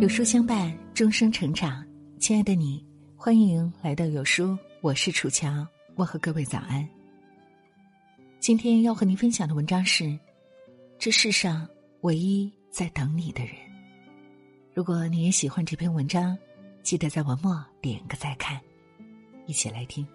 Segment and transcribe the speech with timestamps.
[0.00, 1.84] 有书相伴，终生成长。
[2.20, 5.66] 亲爱的你，欢迎来到有书，我是楚乔，
[5.96, 6.88] 我和各位早安。
[8.38, 10.16] 今天要和您分享的文章是：
[11.00, 11.68] 这世上
[12.02, 13.54] 唯一在等你的人。
[14.72, 16.38] 如果你也喜欢这篇文章，
[16.84, 18.56] 记得在文末点个再看。
[19.46, 20.06] 一起来听。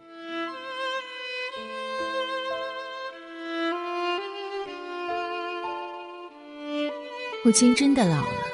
[7.43, 8.52] 母亲真的老了，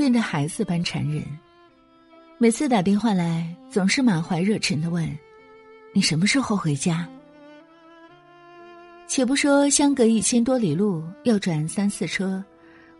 [0.00, 1.22] 变得孩子般缠人。
[2.38, 5.06] 每次打电话来，总是满怀热忱的问
[5.92, 7.06] ：“你什么时候回家？”
[9.06, 12.42] 且不说相隔一千多里路要转三四车，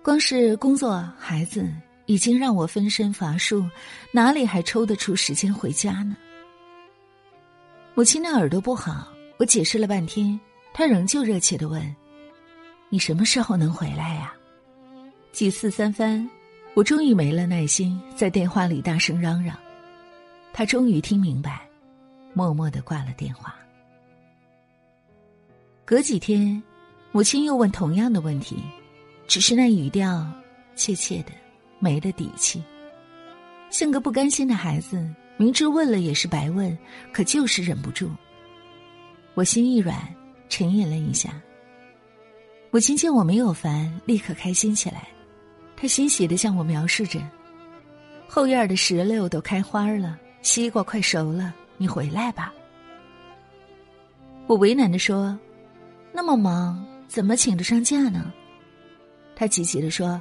[0.02, 1.66] 光是工作、孩子
[2.04, 3.64] 已经让我分身乏术，
[4.12, 6.14] 哪里还抽得出时间回家呢？
[7.94, 10.38] 母亲的耳朵不好，我解释了半天，
[10.74, 11.82] 她仍旧热切的问
[12.92, 14.34] ：“你什么时候能回来呀？”
[15.32, 16.28] 几次三番，
[16.74, 19.56] 我终于没了耐心，在电话里大声嚷嚷。
[20.52, 21.68] 他终于听明白，
[22.32, 23.54] 默默的挂了电话。
[25.84, 26.62] 隔几天，
[27.12, 28.56] 母亲又问同样的问题，
[29.26, 30.24] 只是那语调
[30.76, 31.32] 怯怯的，
[31.80, 32.62] 没了底气，
[33.70, 35.12] 像个不甘心的孩子。
[35.36, 36.76] 明知问了也是白问，
[37.12, 38.10] 可就是忍不住。
[39.34, 39.96] 我心一软，
[40.48, 41.40] 沉吟了一下。
[42.70, 45.08] 母亲见我没有烦，立刻开心起来。
[45.80, 47.18] 他欣喜的向我描述着
[48.28, 52.52] ：“后院的石榴都开花了，西瓜快熟了，你回来吧。”
[54.46, 55.38] 我为难的说
[56.12, 58.30] ：“那么忙，怎么请得上假呢？”
[59.34, 60.20] 他急急的说：“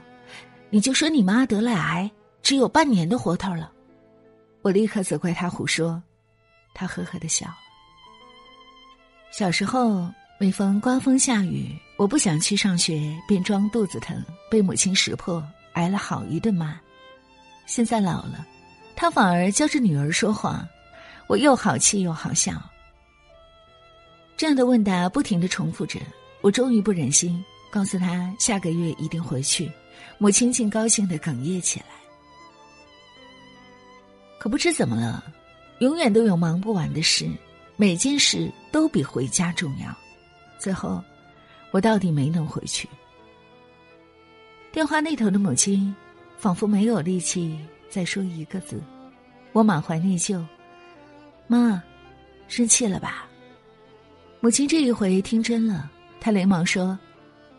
[0.72, 2.10] 你就说你妈得了癌，
[2.42, 3.70] 只有半年的活头了。”
[4.64, 6.02] 我立刻责怪他胡说，
[6.74, 7.48] 他呵呵的笑。
[9.30, 10.10] 小时候，
[10.42, 16.80] 每逢刮风下雨，我不想去上学，便装肚子疼，被母亲识破，挨了好一顿骂。
[17.66, 18.48] 现在老了，
[18.96, 20.66] 他反而教着女儿说谎，
[21.28, 22.54] 我又好气又好笑。
[24.38, 26.00] 这样的问答不停的重复着，
[26.40, 29.70] 我终于不忍心，告诉他下个月一定回去。
[30.18, 31.88] 母亲竟高兴的哽咽起来。
[34.40, 35.22] 可不知怎么了，
[35.80, 37.30] 永远都有忙不完的事，
[37.76, 39.94] 每件事都比回家重要。
[40.60, 41.02] 最后，
[41.72, 42.88] 我到底没能回去。
[44.72, 45.96] 电话那头的母亲，
[46.38, 47.58] 仿佛没有力气
[47.90, 48.80] 再说一个字。
[49.54, 50.46] 我满怀内疚，
[51.48, 51.82] 妈，
[52.48, 53.26] 生气了吧？
[54.42, 55.90] 母亲这一回听真了，
[56.20, 56.98] 她连忙说：“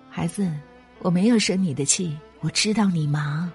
[0.09, 0.49] 孩子，
[1.01, 3.51] 我没有生你的气，我知道你忙。”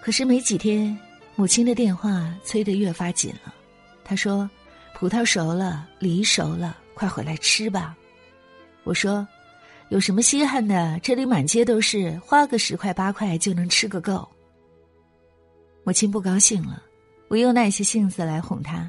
[0.00, 0.98] 可是没几天，
[1.36, 3.52] 母亲的电话催得越发紧了。
[4.02, 4.48] 她说
[5.02, 7.96] ：“葡萄熟了，梨熟了，快回来吃吧。”
[8.86, 9.26] 我说
[9.90, 10.96] ：“有什么稀罕的？
[11.02, 14.28] 这里满街都是，花个十块八块就能吃个够。”
[15.82, 16.80] 母亲不高兴了，
[17.26, 18.88] 我又耐下性子来哄她。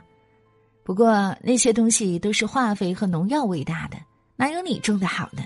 [0.84, 3.98] 不过那些东西都是化肥和农药喂大的，
[4.36, 5.42] 哪有你种的好呢？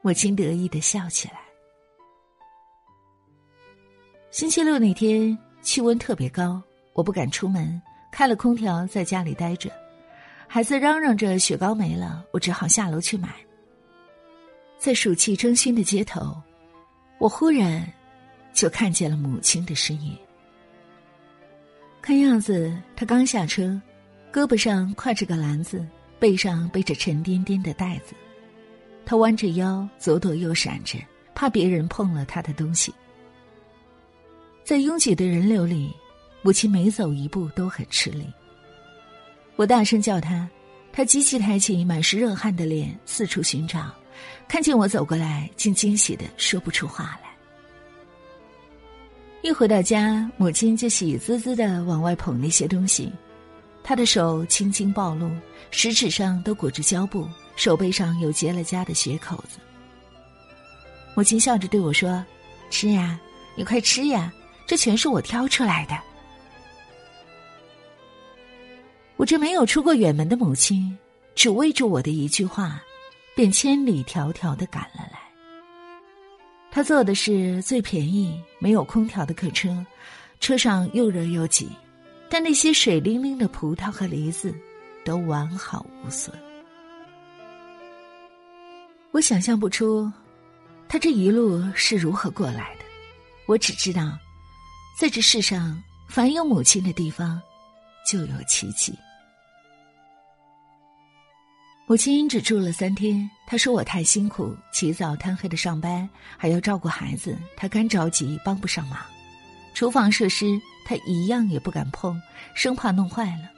[0.00, 1.34] 母亲得意的笑起来。
[4.30, 6.58] 星期六那天气温特别高，
[6.94, 7.78] 我不敢出门，
[8.12, 9.68] 开了空调在家里待着。
[10.46, 13.34] 孩子嚷嚷着雪糕没了，我只好下楼去买。
[14.78, 16.36] 在暑气蒸熏的街头，
[17.18, 17.90] 我忽然
[18.52, 20.16] 就看见了母亲的身影。
[22.02, 23.80] 看样子她刚下车，
[24.32, 25.86] 胳膊上挎着个篮子，
[26.18, 28.14] 背上背着沉甸甸的袋子。
[29.06, 30.98] 她弯着腰，左躲右闪着，
[31.34, 32.92] 怕别人碰了她的东西。
[34.64, 35.94] 在拥挤的人流里，
[36.42, 38.26] 母亲每走一步都很吃力。
[39.56, 40.48] 我大声叫她，
[40.92, 43.94] 她机器抬起满是热汗的脸四处寻找，
[44.48, 47.30] 看见我走过来，竟惊喜的说不出话来。
[49.42, 53.12] 一回到家，母亲就喜滋滋的往外捧那些东西，
[53.84, 55.30] 她的手青筋暴露，
[55.70, 59.58] 食指上都裹着胶布，手背上有结了痂的血口子。
[61.14, 62.24] 母亲笑着对我说
[62.70, 63.20] ：“吃呀，
[63.54, 64.32] 你快吃呀。”
[64.64, 66.11] 这全是我挑出来的。
[69.22, 70.98] 我这没有出过远门的母亲，
[71.36, 72.82] 只为着我的一句话，
[73.36, 75.20] 便千里迢迢的赶了来。
[76.72, 79.86] 他坐的是最便宜、没有空调的客车，
[80.40, 81.68] 车上又热又挤，
[82.28, 84.52] 但那些水灵灵的葡萄和梨子
[85.04, 86.36] 都完好无损。
[89.12, 90.10] 我想象不出，
[90.88, 92.84] 他这一路是如何过来的，
[93.46, 94.18] 我只知道。
[94.98, 97.40] 在这世上，凡有母亲的地方，
[98.04, 98.92] 就有奇迹。
[101.92, 106.08] 母亲只住了三天，她说我太辛苦，起早贪黑的上班，
[106.38, 108.98] 还要照顾孩子，她干着急，帮不上忙。
[109.74, 112.18] 厨房设施她一样也不敢碰，
[112.54, 113.50] 生怕弄坏了。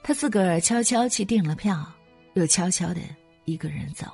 [0.00, 1.84] 她自个儿悄悄去订了票，
[2.34, 3.00] 又悄悄的
[3.46, 4.06] 一个人走。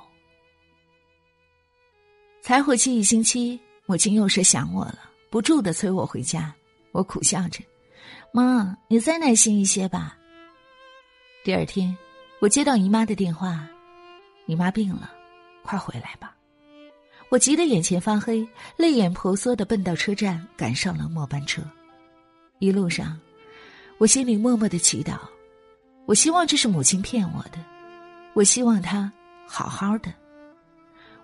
[2.41, 6.51] 才回去一星期，母亲又是想我了，不住的催我回家。
[6.91, 7.59] 我苦笑着
[8.33, 10.17] ：“妈，你再耐心一些吧。”
[11.45, 11.95] 第二天。
[12.39, 13.67] 我接到姨妈的电话，
[14.45, 15.11] 姨妈病了，
[15.63, 16.35] 快回来吧！
[17.29, 18.47] 我急得眼前发黑，
[18.77, 21.63] 泪眼婆娑的奔到车站，赶上了末班车。
[22.59, 23.19] 一路上，
[23.97, 25.17] 我心里默默的祈祷，
[26.05, 27.57] 我希望这是母亲骗我的，
[28.33, 29.11] 我希望她
[29.47, 30.13] 好好的，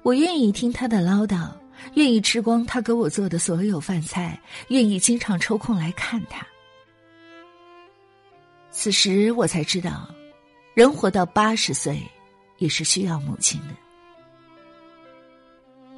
[0.02, 1.48] 我愿意听她的唠叨，
[1.94, 6.44] 愿意吃光她给我做的所有饭菜，愿意经常抽空来看她。
[8.72, 10.10] 此时我才知道。
[10.74, 12.02] 人活到八十岁，
[12.58, 13.76] 也是需要母亲的。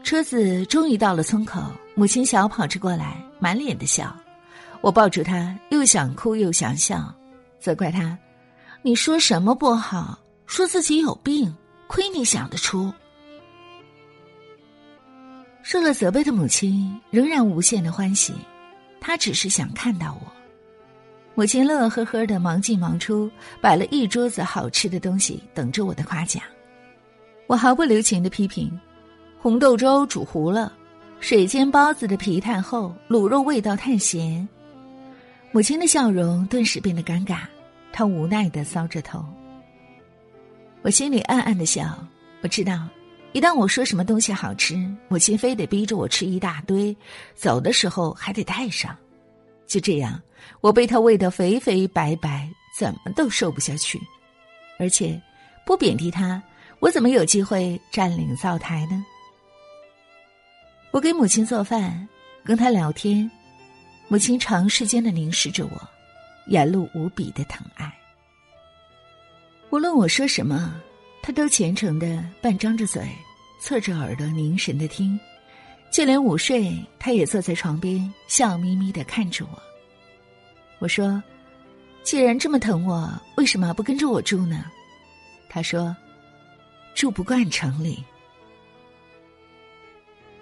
[0.03, 1.61] 车子终于到了村口，
[1.95, 4.13] 母亲小跑着过来，满脸的笑。
[4.81, 7.13] 我抱住她，又想哭又想笑，
[7.57, 8.17] 责怪她
[8.83, 10.19] ：“你说什么不好？
[10.45, 11.55] 说自己有病，
[11.87, 12.93] 亏你想得出。”
[15.63, 18.33] 受了责备的母亲仍然无限的欢喜，
[18.99, 20.34] 她只是想看到我。
[21.37, 23.29] 母亲乐呵呵的忙进忙出，
[23.59, 26.41] 摆了一桌子好吃的东西，等着我的夸奖。
[27.45, 28.71] 我毫不留情的批评：
[29.37, 30.71] 红豆粥煮糊了，
[31.19, 34.47] 水煎包子的皮太厚，卤肉味道太咸。
[35.51, 37.39] 母亲的笑容顿时变得尴尬，
[37.91, 39.23] 她无奈的搔着头。
[40.83, 41.97] 我心里暗暗的笑，
[42.41, 42.87] 我知道，
[43.33, 44.75] 一旦我说什么东西好吃，
[45.09, 46.95] 母亲非得逼着我吃一大堆，
[47.33, 48.95] 走的时候还得带上。
[49.67, 50.21] 就这样，
[50.61, 53.99] 我被他喂得肥肥白白，怎么都瘦不下去。
[54.77, 55.21] 而且，
[55.65, 56.41] 不贬低他，
[56.79, 59.05] 我怎么有机会占领灶台呢？
[60.91, 62.07] 我给母亲做饭，
[62.43, 63.29] 跟她聊天，
[64.07, 65.89] 母亲长时间的凝视着我，
[66.47, 67.91] 眼露无比的疼爱。
[69.71, 70.79] 无论我说什么，
[71.21, 73.05] 她都虔诚的半张着嘴，
[73.59, 75.19] 侧着耳朵凝神的听。
[75.95, 79.61] 就连午睡，他也坐在床边，笑眯眯的看着我。
[80.79, 81.23] 我说
[82.03, 84.65] ：“既然这么疼我，为什么不跟着我住呢？”
[85.47, 85.95] 他说
[86.93, 88.03] ：“住不惯城里。”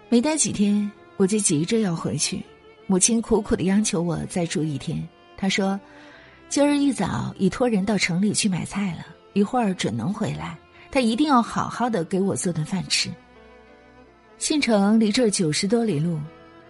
[0.09, 2.41] 没待几天，我就急着要回去。
[2.87, 5.07] 母亲苦苦的央求我再住一天。
[5.37, 5.79] 他说
[6.49, 10.57] ：“今儿一早已托人到城里去买菜了，一会儿准能回来。
[10.89, 13.07] 他一定要好好的给我做顿饭吃。”
[14.43, 16.19] 县城离这儿九十多里路，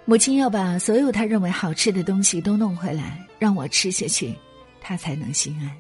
[0.06, 4.31] 母亲要把所有她认为好吃的东西都弄回来让我吃下去，
[4.80, 5.72] 她才能心安。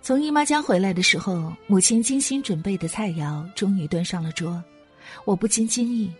[0.00, 4.64] 从姨妈家回来的时候，母亲精心准备的菜肴终于端上了桌，
[5.26, 6.10] 我不禁惊异：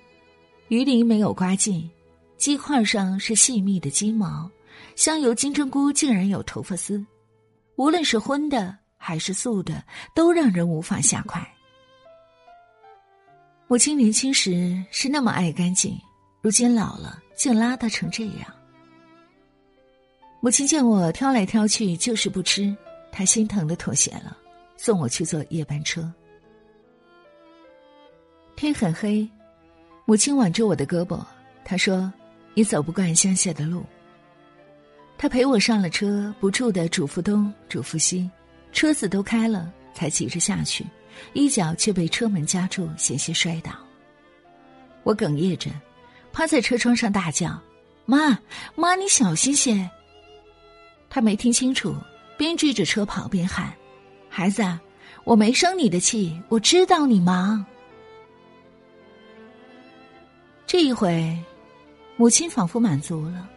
[0.68, 1.88] 鱼鳞没有刮净，
[2.36, 4.50] 鸡块上是细密的鸡毛，
[4.94, 7.02] 香油金针菇竟然有头发丝，
[7.76, 9.82] 无论是荤的还是素的，
[10.14, 11.42] 都让人无法下筷。
[13.72, 15.98] 母亲年轻时是那么爱干净，
[16.42, 18.54] 如今老了竟邋遢成这样。
[20.40, 22.76] 母亲见我挑来挑去就是不吃，
[23.10, 24.36] 她心疼的妥协了，
[24.76, 26.06] 送我去坐夜班车。
[28.56, 29.26] 天很黑，
[30.04, 31.24] 母亲挽着我的胳膊，
[31.64, 32.12] 她说
[32.52, 33.82] ：“你走不惯乡下的路。”
[35.16, 38.30] 她陪我上了车，不住的嘱咐东嘱咐西，
[38.70, 40.84] 车子都开了，才急着下去。
[41.32, 43.72] 一脚却被车门夹住，险些摔倒。
[45.02, 45.70] 我哽咽着，
[46.32, 47.60] 趴在车窗上大叫
[48.06, 48.38] ：“妈，
[48.74, 49.88] 妈，你小心些！”
[51.10, 51.94] 他没听清楚，
[52.38, 53.72] 边追着车跑边喊
[54.30, 54.62] ：“孩子，
[55.24, 57.64] 我没生你的气，我知道你忙。”
[60.66, 61.36] 这一回，
[62.16, 63.48] 母亲仿佛满足了，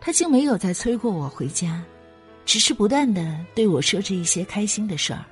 [0.00, 1.82] 她竟没有再催过我回家，
[2.44, 5.24] 只是不断的对我说着一些开心的事儿。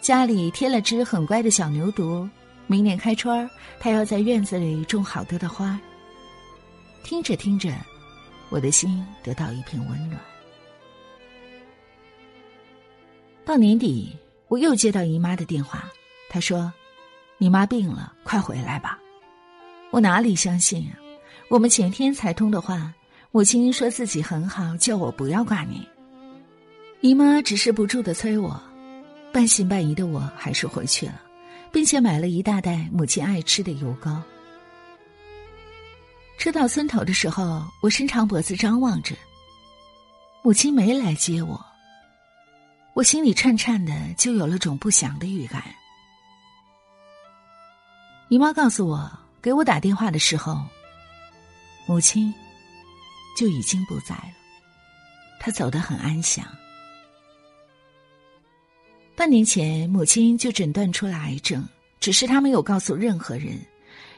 [0.00, 2.28] 家里添了只很乖的小牛犊，
[2.66, 5.78] 明年开春儿他要在院子里种好多的花。
[7.02, 7.72] 听着听着，
[8.48, 10.20] 我的心得到一片温暖。
[13.44, 14.14] 到年底，
[14.48, 15.88] 我又接到姨妈的电话，
[16.28, 16.72] 她说
[17.38, 18.98] ：“你妈病了，快回来吧。”
[19.90, 21.00] 我哪里相信啊？
[21.48, 22.92] 我们前天才通的话，
[23.30, 25.82] 母亲说自己很好，叫我不要挂念。
[27.00, 28.60] 姨妈只是不住的催我。
[29.32, 31.20] 半信半疑的我还是回去了，
[31.72, 34.22] 并且买了一大袋母亲爱吃的油糕。
[36.38, 39.14] 车到村头的时候，我伸长脖子张望着，
[40.42, 41.64] 母亲没来接我。
[42.94, 45.62] 我心里颤颤的，就有了种不祥的预感。
[48.28, 50.64] 姨妈告诉我，给我打电话的时候，
[51.86, 52.32] 母亲
[53.36, 54.32] 就已经不在了，
[55.40, 56.46] 她走得很安详。
[59.18, 63.58] 半年前，母亲就诊断出了癌症，只是她没有告诉任何人。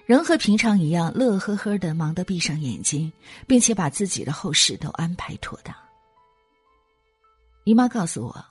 [0.05, 3.11] 仍和平常一样乐呵呵的忙得闭上眼睛，
[3.47, 5.75] 并且把自己的后事都安排妥当。
[7.65, 8.45] 姨妈告诉我，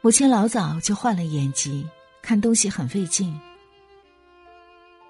[0.00, 1.86] 母亲老早就患了眼疾，
[2.22, 3.32] 看东西很费劲。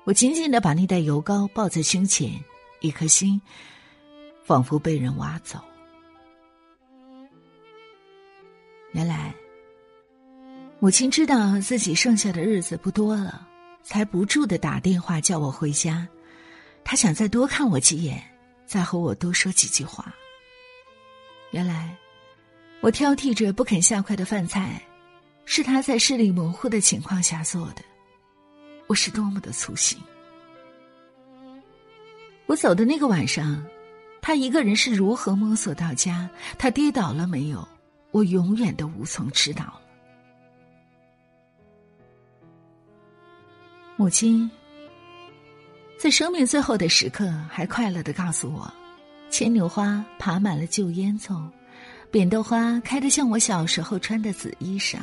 [0.04, 2.30] 我紧紧的把那袋油膏抱在胸前，
[2.80, 3.40] 一颗心
[4.44, 5.58] 仿佛被人挖走。
[8.92, 9.34] 原来，
[10.82, 13.46] 母亲知道自己剩下的日子不多了。
[13.84, 16.08] 才不住的打电话叫我回家，
[16.82, 18.20] 他想再多看我几眼，
[18.66, 20.12] 再和我多说几句话。
[21.52, 21.96] 原来，
[22.80, 24.82] 我挑剔着不肯下筷的饭菜，
[25.44, 27.82] 是他在视力模糊的情况下做的。
[28.88, 29.96] 我是多么的粗心！
[32.46, 33.64] 我走的那个晚上，
[34.20, 36.28] 他一个人是如何摸索到家？
[36.58, 37.68] 他跌倒了没有？
[38.10, 39.80] 我永远都无从知道。
[44.02, 44.50] 母亲
[45.96, 48.68] 在生命最后的时刻，还快乐的告诉我：
[49.30, 51.48] 牵牛花爬满了旧烟囱，
[52.10, 54.98] 扁豆花开得像我小时候穿的紫衣裳。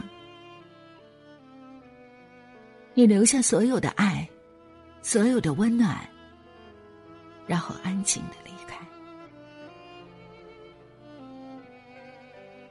[2.93, 4.27] 你留下所有的爱，
[5.01, 5.97] 所有的温暖，
[7.47, 8.85] 然后安静的离开。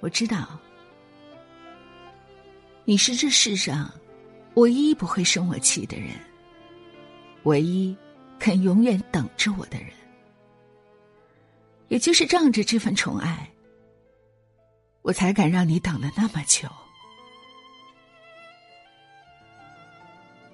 [0.00, 0.60] 我知道，
[2.84, 3.90] 你是这世上。
[4.58, 6.10] 唯一不会生我气的人，
[7.44, 7.96] 唯一
[8.38, 9.88] 肯永远等着我的人，
[11.88, 13.48] 也就是仗着这份宠爱，
[15.02, 16.68] 我才敢让你等了那么久。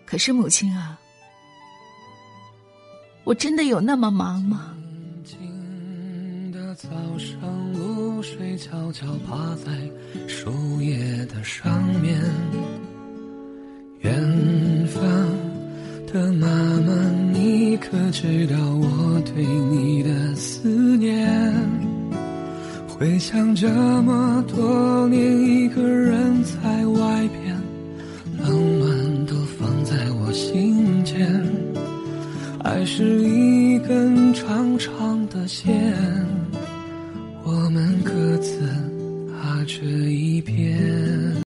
[0.05, 1.01] 可是母亲啊，
[3.25, 4.71] 我真的有那么忙吗？
[6.77, 9.73] 早上，露水悄悄趴在
[10.27, 12.21] 树叶的上面。
[14.05, 15.03] 远方
[16.13, 16.47] 的妈
[16.87, 16.93] 妈，
[17.33, 20.69] 你可知道我对你的思
[20.99, 21.27] 念？
[22.87, 23.67] 回想这
[24.03, 27.57] 么多年，一个人在外边，
[28.43, 31.27] 冷暖都放在我心间。
[32.63, 35.95] 爱是一根长长的线。